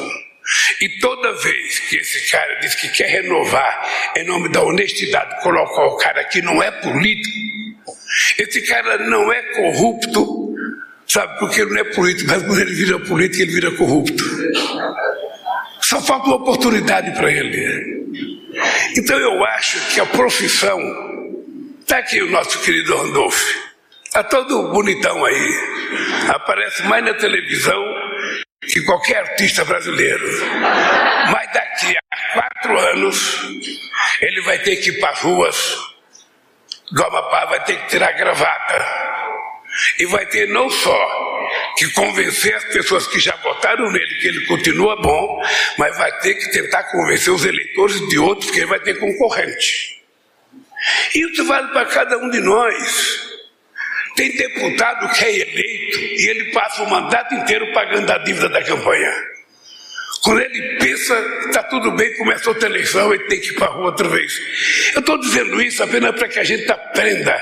e 0.82 0.90
toda 1.00 1.34
vez 1.34 1.80
que 1.80 1.98
esse 1.98 2.30
cara 2.32 2.56
diz 2.56 2.76
que 2.76 2.90
quer 2.90 3.08
renovar 3.08 4.12
em 4.18 4.26
nome 4.26 4.50
da 4.50 4.64
honestidade, 4.64 5.42
colocar 5.42 5.86
o 5.86 5.98
cara 5.98 6.24
que 6.26 6.42
não 6.42 6.62
é 6.62 6.72
político, 6.72 7.38
esse 8.38 8.62
cara 8.64 8.98
não 8.98 9.32
é 9.32 9.42
corrupto, 9.54 10.56
sabe, 11.08 11.40
porque 11.40 11.62
ele 11.62 11.72
não 11.72 11.80
é 11.80 11.84
político, 11.84 12.30
mas 12.30 12.44
quando 12.44 12.60
ele 12.60 12.74
vira 12.74 13.00
político, 13.00 13.44
ele 13.44 13.52
vira 13.52 13.72
corrupto. 13.72 14.24
Só 15.82 16.02
falta 16.02 16.28
uma 16.28 16.38
oportunidade 16.38 17.12
para 17.12 17.32
ele. 17.32 18.02
Então 18.98 19.18
eu 19.18 19.44
acho 19.46 19.94
que 19.94 20.00
a 20.00 20.06
profissão. 20.06 20.80
Está 21.82 21.98
aqui 21.98 22.22
o 22.22 22.32
nosso 22.32 22.62
querido 22.62 22.96
Randolph. 22.96 23.71
Está 24.12 24.26
todo 24.26 24.68
bonitão 24.74 25.24
aí. 25.24 25.56
Aparece 26.36 26.84
mais 26.84 27.02
na 27.02 27.14
televisão 27.14 27.82
que 28.68 28.82
qualquer 28.82 29.20
artista 29.20 29.64
brasileiro. 29.64 30.28
Mas 31.32 31.54
daqui 31.54 31.96
a 31.96 32.34
quatro 32.34 32.78
anos, 32.78 33.42
ele 34.20 34.42
vai 34.42 34.60
ter 34.60 34.76
que 34.76 34.90
ir 34.90 35.00
para 35.00 35.12
as 35.12 35.20
ruas 35.22 35.78
do 36.92 37.02
Amapá, 37.06 37.46
vai 37.46 37.64
ter 37.64 37.78
que 37.78 37.88
tirar 37.88 38.12
gravata. 38.12 38.86
E 39.98 40.06
vai 40.08 40.26
ter 40.26 40.50
não 40.50 40.70
só 40.70 41.48
que 41.78 41.90
convencer 41.92 42.54
as 42.54 42.66
pessoas 42.66 43.08
que 43.08 43.18
já 43.18 43.38
votaram 43.38 43.90
nele 43.94 44.16
que 44.16 44.28
ele 44.28 44.46
continua 44.46 45.02
bom, 45.02 45.42
mas 45.78 45.98
vai 45.98 46.12
ter 46.20 46.34
que 46.34 46.52
tentar 46.52 46.84
convencer 46.92 47.32
os 47.32 47.46
eleitores 47.46 48.06
de 48.10 48.20
outros 48.20 48.52
que 48.52 48.60
ele 48.60 48.66
vai 48.66 48.82
ter 48.82 49.00
concorrente. 49.00 50.04
Isso 51.16 51.46
vale 51.46 51.70
para 51.70 51.86
cada 51.86 52.18
um 52.18 52.30
de 52.30 52.42
nós. 52.42 53.31
Tem 54.16 54.36
deputado 54.36 55.14
que 55.14 55.24
é 55.24 55.40
eleito 55.40 56.00
e 56.00 56.30
ele 56.30 56.52
passa 56.52 56.84
o 56.84 56.90
mandato 56.90 57.34
inteiro 57.36 57.72
pagando 57.74 58.12
a 58.12 58.18
dívida 58.20 58.50
da 58.50 58.62
campanha. 58.64 59.32
Quando 60.24 60.42
ele 60.42 60.78
pensa 60.78 61.16
que 61.16 61.48
está 61.48 61.64
tudo 61.64 61.92
bem, 61.92 62.16
começou 62.18 62.54
outra 62.54 62.70
eleição, 62.70 63.12
ele 63.12 63.24
tem 63.26 63.40
que 63.40 63.48
ir 63.48 63.54
para 63.54 63.68
a 63.68 63.72
rua 63.72 63.86
outra 63.86 64.08
vez. 64.08 64.32
Eu 64.94 65.00
estou 65.00 65.18
dizendo 65.20 65.62
isso 65.62 65.82
apenas 65.82 66.16
para 66.16 66.28
que 66.28 66.40
a 66.40 66.44
gente 66.44 66.72
aprenda 66.72 67.36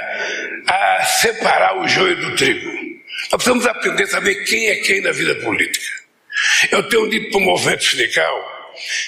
a 0.66 1.04
separar 1.04 1.78
o 1.78 1.88
joio 1.88 2.16
do 2.16 2.36
trigo. 2.36 2.70
Nós 2.70 3.44
precisamos 3.44 3.66
aprender 3.66 4.04
a 4.04 4.08
saber 4.08 4.36
quem 4.46 4.70
é 4.70 4.76
quem 4.78 5.02
na 5.02 5.12
vida 5.12 5.36
política. 5.36 5.86
Eu 6.72 6.84
tenho 6.84 7.10
dito 7.10 7.32
para 7.32 7.40
o 7.40 7.44
movimento 7.44 7.84
sindical 7.84 8.60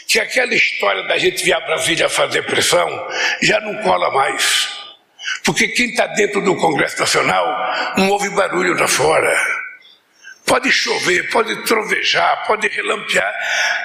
que 0.05 0.19
aquela 0.19 0.53
história 0.53 1.03
da 1.03 1.17
gente 1.17 1.43
vir 1.43 1.53
a 1.53 1.61
Brasília 1.61 2.09
fazer 2.09 2.43
pressão 2.43 3.07
já 3.41 3.59
não 3.61 3.81
cola 3.83 4.11
mais. 4.11 4.67
Porque 5.43 5.67
quem 5.69 5.89
está 5.89 6.07
dentro 6.07 6.41
do 6.41 6.55
Congresso 6.55 6.99
Nacional 6.99 7.95
não 7.97 8.09
ouve 8.09 8.29
barulho 8.29 8.77
lá 8.77 8.87
fora. 8.87 9.35
Pode 10.45 10.71
chover, 10.71 11.29
pode 11.29 11.55
trovejar, 11.63 12.45
pode 12.45 12.67
relampear. 12.67 13.33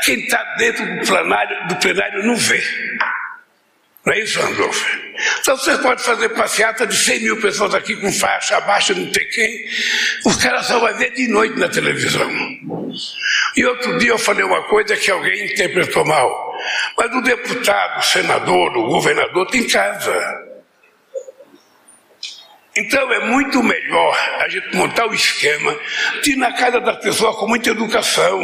Quem 0.04 0.20
está 0.20 0.42
dentro 0.56 0.84
do 0.84 1.06
plenário, 1.06 1.68
do 1.68 1.76
plenário 1.76 2.26
não 2.26 2.36
vê. 2.36 2.62
Não 4.04 4.12
é 4.12 4.20
isso, 4.20 4.40
Randolph? 4.40 4.84
Então 5.40 5.56
você 5.56 5.76
pode 5.78 6.02
fazer 6.02 6.28
passeata 6.30 6.86
de 6.86 6.96
100 6.96 7.20
mil 7.20 7.40
pessoas 7.40 7.74
aqui 7.74 7.96
com 7.96 8.12
faixa 8.12 8.56
abaixo, 8.56 8.94
não 8.94 9.10
tem 9.10 9.28
quem. 9.28 9.64
O 10.24 10.38
cara 10.38 10.62
só 10.62 10.78
vai 10.78 10.94
ver 10.94 11.12
de 11.12 11.26
noite 11.28 11.58
na 11.58 11.68
televisão. 11.68 12.30
E 13.56 13.64
outro 13.64 13.98
dia 13.98 14.10
eu 14.10 14.18
falei 14.18 14.44
uma 14.44 14.62
coisa 14.64 14.96
que 14.96 15.10
alguém 15.10 15.46
interpretou 15.46 16.04
mal. 16.04 16.54
Mas 16.96 17.14
o 17.14 17.20
deputado, 17.20 17.98
o 17.98 18.02
senador, 18.02 18.76
o 18.76 18.88
governador 18.88 19.46
tem 19.46 19.66
casa. 19.66 20.45
Então 22.76 23.12
é 23.12 23.26
muito 23.26 23.62
melhor 23.62 24.16
a 24.40 24.48
gente 24.48 24.76
montar 24.76 25.06
o 25.06 25.14
esquema 25.14 25.76
de 26.22 26.32
ir 26.32 26.36
na 26.36 26.52
casa 26.52 26.80
da 26.80 26.94
pessoa 26.94 27.34
com 27.34 27.48
muita 27.48 27.70
educação, 27.70 28.40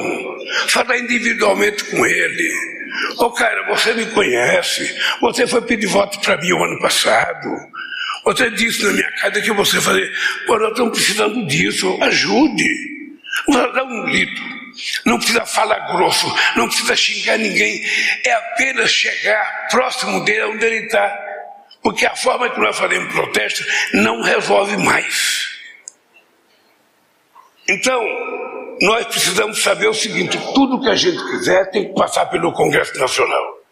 falar 0.68 0.98
individualmente 0.98 1.84
com 1.84 2.06
ele 2.06 2.72
Ô 3.18 3.24
oh, 3.24 3.30
cara, 3.30 3.66
você 3.68 3.94
me 3.94 4.06
conhece, 4.06 4.94
você 5.20 5.46
foi 5.46 5.62
pedir 5.62 5.86
voto 5.86 6.20
para 6.20 6.36
mim 6.36 6.52
o 6.52 6.62
ano 6.62 6.78
passado. 6.78 7.48
Você 8.24 8.50
disse 8.50 8.84
na 8.84 8.92
minha 8.92 9.10
casa 9.12 9.40
que 9.40 9.50
você 9.52 9.80
fazer. 9.80 10.12
Pô, 10.46 10.58
nós 10.58 10.70
estamos 10.70 10.92
precisando 10.92 11.46
disso, 11.46 11.98
ajude. 12.02 12.68
Não 13.48 13.72
dá 13.72 13.82
um 13.84 14.04
grito. 14.04 14.42
Não 15.04 15.18
precisa 15.18 15.44
falar 15.44 15.92
grosso, 15.92 16.34
não 16.56 16.66
precisa 16.66 16.96
xingar 16.96 17.38
ninguém. 17.38 17.82
É 18.24 18.32
apenas 18.32 18.90
chegar 18.90 19.68
próximo 19.70 20.24
dele, 20.24 20.44
onde 20.44 20.64
ele 20.64 20.86
está. 20.86 21.31
Porque 21.82 22.06
a 22.06 22.14
forma 22.14 22.48
que 22.48 22.60
nós 22.60 22.78
fazemos 22.78 23.12
protesto 23.12 23.64
não 23.94 24.22
resolve 24.22 24.76
mais. 24.76 25.48
Então, 27.68 28.00
nós 28.80 29.06
precisamos 29.06 29.62
saber 29.62 29.88
o 29.88 29.94
seguinte: 29.94 30.38
tudo 30.54 30.80
que 30.80 30.88
a 30.88 30.94
gente 30.94 31.18
quiser 31.30 31.70
tem 31.70 31.88
que 31.88 31.94
passar 31.94 32.26
pelo 32.26 32.52
Congresso 32.52 32.98
Nacional. 32.98 33.62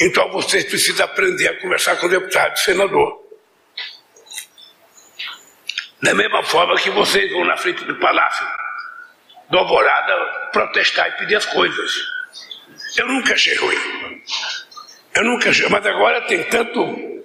Então 0.00 0.30
vocês 0.30 0.64
precisam 0.64 1.04
aprender 1.04 1.48
a 1.48 1.60
conversar 1.60 1.96
com 1.96 2.06
o 2.06 2.08
deputado 2.08 2.56
e 2.56 2.60
senador. 2.60 3.20
Da 6.02 6.14
mesma 6.14 6.42
forma 6.42 6.74
que 6.76 6.90
vocês 6.90 7.30
vão 7.30 7.44
na 7.44 7.56
frente 7.58 7.84
do 7.84 7.94
Palácio 7.96 8.46
do 9.50 9.58
Alvorada 9.58 10.48
protestar 10.52 11.08
e 11.08 11.12
pedir 11.18 11.36
as 11.36 11.44
coisas. 11.46 11.92
Eu 12.96 13.08
nunca 13.08 13.34
achei 13.34 13.54
ruim. 13.56 13.76
Eu 15.14 15.24
nunca 15.24 15.50
mas 15.68 15.86
agora 15.86 16.20
tem 16.22 16.42
tanto 16.44 17.24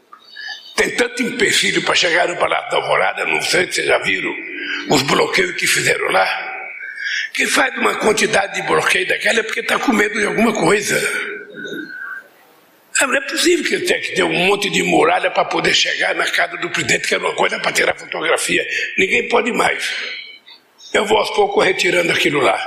Tem 0.76 0.90
tanto 0.96 1.24
empecilho 1.24 1.84
para 1.84 1.96
chegar 1.96 2.28
no 2.28 2.38
Palácio 2.38 2.72
da 2.72 2.78
Alvorada, 2.78 3.26
não 3.26 3.42
sei 3.42 3.66
se 3.66 3.74
vocês 3.74 3.88
já 3.88 3.98
viram 4.00 4.34
os 4.90 5.02
bloqueios 5.04 5.56
que 5.56 5.68
fizeram 5.68 6.12
lá. 6.12 6.56
Quem 7.34 7.48
faz 7.48 7.76
uma 7.78 7.96
quantidade 7.96 8.56
de 8.56 8.68
bloqueio 8.68 9.08
daquela 9.08 9.40
é 9.40 9.44
porque 9.44 9.60
está 9.62 9.80
com 9.80 9.92
medo 9.92 10.18
de 10.20 10.26
alguma 10.26 10.54
coisa. 10.54 10.96
Não 13.02 13.14
é 13.14 13.22
possível 13.22 13.66
que 13.66 13.86
tenha 13.86 14.00
que 14.00 14.14
ter 14.14 14.24
um 14.24 14.48
monte 14.48 14.70
de 14.70 14.82
muralha 14.82 15.30
para 15.30 15.46
poder 15.46 15.74
chegar 15.74 16.16
na 16.16 16.26
casa 16.32 16.58
do 16.58 16.70
presidente, 16.70 17.08
que 17.08 17.16
é 17.16 17.18
uma 17.18 17.34
coisa 17.36 17.60
para 17.60 17.74
tirar 17.74 17.94
fotografia. 17.96 18.66
Ninguém 18.98 19.28
pode 19.28 19.52
mais. 19.52 19.94
Eu 20.94 21.06
vou 21.06 21.18
aos 21.18 21.30
poucos 21.32 21.64
retirando 21.66 22.12
aquilo 22.12 22.40
lá. 22.40 22.58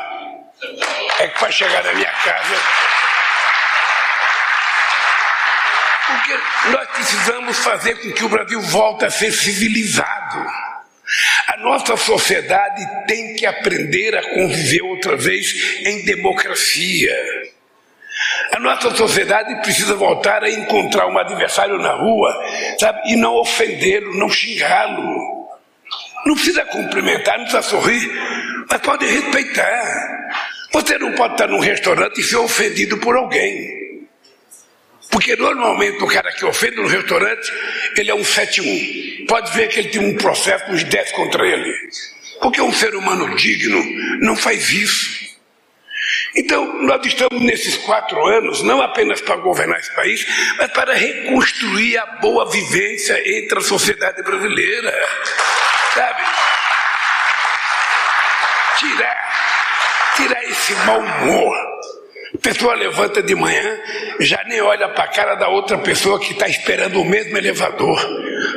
É 1.19 1.29
que 1.29 1.39
para 1.39 1.51
chegar 1.51 1.83
na 1.83 1.95
minha 1.95 2.11
casa. 2.11 2.55
Nós 6.70 6.88
precisamos 6.90 7.58
fazer 7.58 7.94
com 7.97 8.12
que 8.12 8.25
o 8.25 8.28
Brasil 8.28 8.61
volte 8.61 9.04
a 9.04 9.11
ser 9.11 9.32
civilizado. 9.32 10.47
A 11.49 11.56
nossa 11.58 11.97
sociedade 11.97 12.87
tem 13.06 13.35
que 13.35 13.47
aprender 13.47 14.16
a 14.16 14.35
conviver 14.35 14.82
outra 14.82 15.16
vez 15.16 15.80
em 15.87 16.04
democracia. 16.04 17.16
A 18.52 18.61
nossa 18.61 18.94
sociedade 18.94 19.54
precisa 19.62 19.94
voltar 19.94 20.42
a 20.42 20.50
encontrar 20.50 21.06
um 21.06 21.18
adversário 21.18 21.78
na 21.78 21.92
rua, 21.92 22.35
sabe, 22.78 23.12
e 23.12 23.16
não 23.16 23.37
ofendê-lo, 23.37 24.14
não 24.18 24.28
xingá-lo. 24.28 25.49
Não 26.26 26.35
precisa 26.35 26.64
cumprimentar, 26.66 27.38
não 27.38 27.44
precisa 27.44 27.62
sorrir, 27.62 28.11
mas 28.68 28.80
pode 28.80 29.06
respeitar. 29.06 30.28
Você 30.73 30.99
não 30.99 31.12
pode 31.12 31.35
estar 31.35 31.47
num 31.47 31.61
restaurante 31.61 32.20
e 32.20 32.25
ser 32.25 32.37
ofendido 32.37 32.99
por 32.99 33.16
alguém. 33.16 33.77
Porque 35.11 35.37
normalmente 35.37 36.03
o 36.03 36.07
cara 36.07 36.31
que 36.33 36.45
ofende 36.45 36.77
no 36.77 36.87
restaurante, 36.87 37.53
ele 37.97 38.11
é 38.11 38.15
um 38.15 38.23
7-1. 38.23 39.27
Pode 39.27 39.53
ver 39.53 39.69
que 39.69 39.81
ele 39.81 39.88
tem 39.88 40.00
um 40.00 40.17
processo 40.17 40.71
uns 40.71 40.85
10 40.85 41.12
contra 41.12 41.47
ele. 41.47 41.73
Porque 42.41 42.61
um 42.61 42.73
ser 42.73 42.95
humano 42.95 43.35
digno 43.35 43.83
não 44.21 44.37
faz 44.37 44.71
isso. 44.71 45.29
Então, 46.37 46.83
nós 46.83 47.05
estamos 47.05 47.43
nesses 47.43 47.77
quatro 47.79 48.25
anos, 48.27 48.62
não 48.62 48.81
apenas 48.81 49.21
para 49.21 49.37
governar 49.37 49.79
esse 49.81 49.95
país, 49.95 50.27
mas 50.59 50.71
para 50.73 50.95
reconstruir 50.95 51.99
a 51.99 52.07
boa 52.21 52.50
vivência 52.50 53.21
entre 53.38 53.59
a 53.59 53.62
sociedade 53.62 54.23
brasileira. 54.23 54.95
Sabe? 55.95 56.23
Tirar, 58.79 60.15
tirar 60.17 60.45
esse 60.45 60.75
mau 60.87 61.00
humor. 61.00 61.68
A 62.35 62.38
pessoa 62.38 62.75
levanta 62.75 63.23
de 63.23 63.35
manhã, 63.35 63.80
já 64.20 64.42
nem 64.44 64.61
olha 64.61 64.88
para 64.90 65.04
a 65.04 65.08
cara 65.08 65.35
da 65.35 65.49
outra 65.49 65.78
pessoa 65.78 66.20
que 66.20 66.32
está 66.32 66.47
esperando 66.47 67.00
o 67.00 67.04
mesmo 67.04 67.37
elevador. 67.37 67.99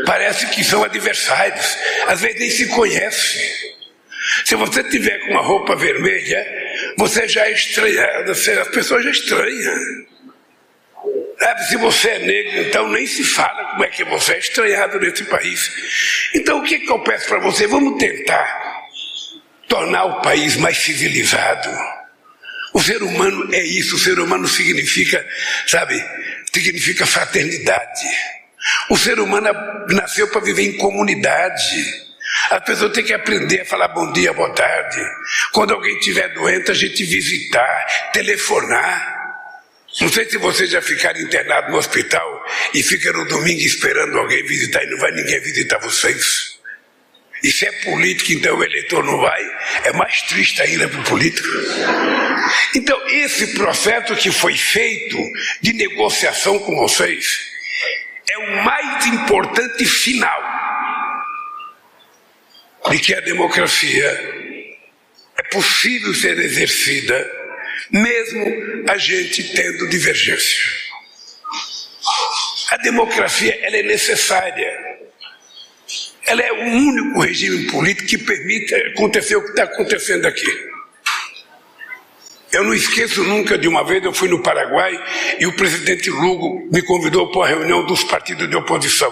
Parece 0.05 0.47
que 0.47 0.63
são 0.63 0.83
adversários. 0.83 1.77
Às 2.07 2.21
vezes 2.21 2.39
nem 2.39 2.49
se 2.49 2.67
conhece. 2.67 3.71
Se 4.45 4.55
você 4.55 4.83
tiver 4.83 5.19
com 5.19 5.31
uma 5.31 5.41
roupa 5.41 5.75
vermelha, 5.75 6.45
você 6.97 7.27
já 7.27 7.45
é 7.47 7.51
estranhado, 7.51 8.31
as 8.31 8.67
pessoas 8.69 9.03
já 9.03 9.11
estranham. 9.11 10.05
Sabe, 11.39 11.67
se 11.67 11.77
você 11.77 12.09
é 12.09 12.19
negro, 12.19 12.61
então 12.61 12.87
nem 12.89 13.07
se 13.07 13.23
fala 13.23 13.71
como 13.71 13.83
é 13.83 13.87
que 13.87 14.03
você 14.03 14.33
é 14.33 14.39
estranhado 14.39 14.99
nesse 14.99 15.23
país. 15.23 15.71
Então 16.35 16.59
o 16.59 16.63
que, 16.63 16.79
que 16.79 16.91
eu 16.91 16.99
peço 16.99 17.27
para 17.27 17.39
você? 17.39 17.65
Vamos 17.65 17.97
tentar 17.97 18.81
tornar 19.67 20.05
o 20.05 20.21
país 20.21 20.55
mais 20.57 20.77
civilizado. 20.77 22.00
O 22.73 22.81
ser 22.81 23.03
humano 23.03 23.53
é 23.53 23.63
isso, 23.63 23.95
o 23.95 23.99
ser 23.99 24.19
humano 24.19 24.47
significa, 24.47 25.25
sabe, 25.67 26.01
significa 26.53 27.05
fraternidade. 27.05 28.07
O 28.89 28.97
ser 28.97 29.19
humano 29.19 29.49
nasceu 29.89 30.27
para 30.29 30.41
viver 30.41 30.63
em 30.63 30.77
comunidade. 30.77 32.11
A 32.49 32.61
pessoa 32.61 32.91
tem 32.91 33.03
que 33.03 33.13
aprender 33.13 33.61
a 33.61 33.65
falar 33.65 33.89
bom 33.89 34.11
dia, 34.13 34.31
boa 34.33 34.53
tarde. 34.53 35.01
Quando 35.51 35.73
alguém 35.73 35.97
estiver 35.97 36.33
doente, 36.33 36.71
a 36.71 36.73
gente 36.73 37.03
visitar, 37.03 38.11
telefonar. 38.13 39.19
Não 39.99 40.09
sei 40.09 40.29
se 40.29 40.37
vocês 40.37 40.69
já 40.69 40.81
ficaram 40.81 41.19
internados 41.19 41.69
no 41.71 41.77
hospital 41.77 42.45
e 42.73 42.81
ficam 42.81 43.12
no 43.13 43.27
domingo 43.27 43.62
esperando 43.62 44.17
alguém 44.17 44.45
visitar 44.45 44.81
e 44.84 44.89
não 44.89 44.97
vai 44.97 45.12
ninguém 45.12 45.41
visitar 45.41 45.79
vocês. 45.79 46.61
E 47.43 47.51
se 47.51 47.65
é 47.65 47.71
político, 47.84 48.34
então 48.34 48.56
o 48.56 48.63
eleitor 48.63 49.04
não 49.04 49.17
vai, 49.17 49.41
é 49.86 49.93
mais 49.93 50.21
triste 50.23 50.62
ainda 50.62 50.88
para 50.88 50.99
o 50.99 51.04
político. 51.04 51.47
Então, 52.75 52.99
esse 53.08 53.56
processo 53.56 54.15
que 54.15 54.32
foi 54.32 54.56
feito 54.56 55.17
de 55.62 55.73
negociação 55.73 56.60
com 56.60 56.75
vocês 56.75 57.51
é 58.30 58.38
o 58.38 58.63
mais 58.63 59.06
importante 59.08 59.86
final 59.86 60.51
de 62.89 62.99
que 62.99 63.13
a 63.13 63.21
democracia 63.21 64.08
é 65.38 65.43
possível 65.51 66.13
ser 66.13 66.38
exercida, 66.39 67.32
mesmo 67.91 68.89
a 68.89 68.97
gente 68.97 69.43
tendo 69.56 69.89
divergência. 69.89 70.62
A 72.69 72.77
democracia 72.77 73.60
ela 73.63 73.77
é 73.77 73.84
necessária. 73.84 74.81
Ela 76.32 76.44
é 76.44 76.52
o 76.54 76.62
único 76.62 77.20
regime 77.20 77.70
político 77.70 78.08
que 78.08 78.17
permite 78.17 78.74
acontecer 78.74 79.36
o 79.36 79.44
que 79.44 79.50
está 79.50 79.63
acontecendo 79.63 80.26
aqui. 80.26 80.48
Eu 82.54 82.63
não 82.63 82.74
esqueço 82.74 83.22
nunca 83.26 83.58
de 83.58 83.67
uma 83.67 83.84
vez 83.84 84.02
eu 84.02 84.13
fui 84.13 84.30
no 84.30 84.41
Paraguai 84.41 84.98
e 85.41 85.46
o 85.46 85.52
presidente 85.58 86.10
Lugo 86.10 86.70
me 86.72 86.82
convidou 86.84 87.30
para 87.30 87.39
uma 87.39 87.48
reunião 87.50 87.86
dos 87.86 88.06
partidos 88.06 88.50
de 88.50 88.56
oposição. 88.56 89.12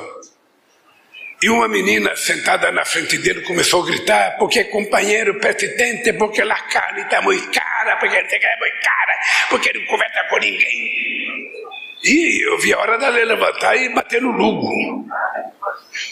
E 1.43 1.49
uma 1.49 1.67
menina 1.67 2.15
sentada 2.15 2.71
na 2.71 2.85
frente 2.85 3.17
dele 3.17 3.41
começou 3.41 3.83
a 3.83 3.87
gritar, 3.87 4.37
porque 4.37 4.63
companheiro 4.65 5.41
presidente, 5.41 6.13
porque 6.13 6.41
a 6.41 6.55
carne 6.55 7.01
está 7.01 7.21
muito 7.21 7.51
cara, 7.51 7.97
porque 7.97 8.15
é 8.15 8.21
muito 8.21 8.81
cara, 8.81 9.19
porque 9.49 9.73
não 9.77 9.85
conversa 9.87 10.23
com 10.29 10.37
ninguém. 10.37 11.18
E 12.03 12.47
eu 12.47 12.57
vi 12.59 12.73
a 12.73 12.79
hora 12.79 12.97
dela 12.97 13.17
levantar 13.17 13.75
e 13.75 13.89
bater 13.89 14.21
no 14.21 14.31
lugo. 14.31 15.05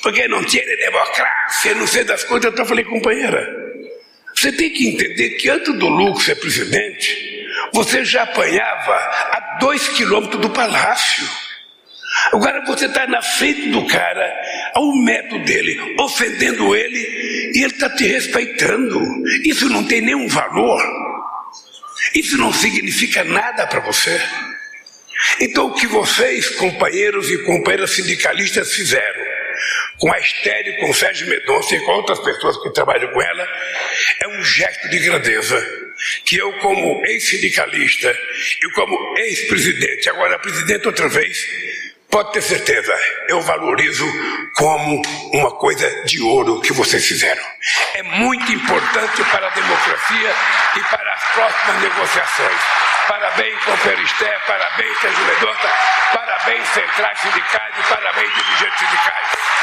Porque 0.02 0.28
não 0.28 0.44
tinha 0.44 0.64
democracia, 0.78 1.76
não 1.76 1.88
sei 1.88 2.04
das 2.04 2.24
coisas. 2.24 2.52
Então 2.52 2.66
eu 2.66 2.68
falei, 2.70 2.84
companheira, 2.84 3.48
você 4.36 4.52
tem 4.52 4.70
que 4.70 4.88
entender 4.90 5.32
que 5.32 5.50
antes 5.50 5.74
do 5.80 5.88
Lugo 5.88 6.22
ser 6.22 6.36
presidente, 6.36 7.48
você 7.74 8.06
já 8.06 8.24
apanhava 8.24 8.94
a 8.94 9.58
dois 9.60 9.88
quilômetros 9.90 10.42
do 10.42 10.50
palácio. 10.50 11.28
Agora 12.34 12.64
você 12.66 12.86
está 12.86 13.08
na 13.08 13.22
frente 13.22 13.70
do 13.70 13.86
cara, 13.88 14.42
a 14.74 14.80
um 14.80 14.96
metro 15.04 15.40
dele, 15.44 15.96
ofendendo 16.00 16.76
ele, 16.76 17.52
e 17.56 17.64
ele 17.64 17.74
está 17.74 17.90
te 17.90 18.06
respeitando. 18.06 19.02
Isso 19.44 19.70
não 19.70 19.84
tem 19.84 20.02
nenhum 20.02 20.28
valor. 20.28 20.82
Isso 22.14 22.38
não 22.38 22.54
significa 22.54 23.24
nada 23.24 23.66
para 23.68 23.80
você. 23.80 24.22
Então, 25.40 25.68
o 25.68 25.74
que 25.74 25.88
vocês, 25.88 26.50
companheiros 26.52 27.30
e 27.30 27.44
companheiras 27.44 27.92
sindicalistas, 27.92 28.74
fizeram 28.74 29.28
com 29.98 30.12
a 30.12 30.20
Estéreo, 30.20 30.80
com 30.80 30.92
o 30.92 30.94
Sérgio 30.94 31.28
Medonça 31.28 31.76
e 31.76 31.80
com 31.80 31.92
outras 31.92 32.20
pessoas 32.20 32.62
que 32.62 32.72
trabalham 32.72 33.12
com 33.12 33.22
ela, 33.22 33.48
é 34.22 34.28
um 34.28 34.44
gesto 34.44 34.90
de 34.90 35.00
grandeza 35.00 35.88
que 36.26 36.38
eu, 36.38 36.54
como 36.60 37.04
ex-sindicalista 37.06 38.16
e 38.64 38.72
como 38.74 39.18
ex-presidente, 39.18 40.10
agora 40.10 40.38
presidente 40.40 40.88
outra 40.88 41.08
vez, 41.08 41.38
Pode 42.10 42.32
ter 42.32 42.42
certeza, 42.42 42.98
eu 43.28 43.42
valorizo 43.42 44.06
como 44.56 45.02
uma 45.34 45.52
coisa 45.52 45.88
de 46.06 46.22
ouro 46.22 46.62
que 46.62 46.72
vocês 46.72 47.06
fizeram. 47.06 47.44
É 47.96 48.04
muito 48.04 48.50
importante 48.52 49.24
para 49.26 49.46
a 49.46 49.50
democracia 49.50 50.36
e 50.78 50.80
para 50.90 51.14
as 51.14 51.24
próximas 51.34 51.82
negociações. 51.82 52.87
Parabéns, 53.08 53.58
Comperisté, 53.64 54.26
parabéns, 54.46 54.94
Sérgio 55.00 55.24
Medonça, 55.24 55.70
parabéns, 56.12 56.66
centrais 56.74 57.16
sindicais 57.16 57.72
e 57.80 57.84
parabéns, 57.88 58.34
dirigentes 58.34 58.80
sindicais. 58.80 59.57